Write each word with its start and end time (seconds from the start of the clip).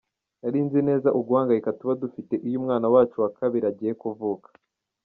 Nari 0.39 0.59
nzi 0.65 0.79
neza 0.87 1.09
uguhangayika 1.19 1.75
tuba 1.79 1.93
dufite 2.03 2.33
iyo 2.47 2.55
umwana 2.61 2.85
wacu 2.93 3.15
wa 3.23 3.29
kabiri 3.37 3.65
agiye 3.71 3.93
kuvuka. 4.01 4.49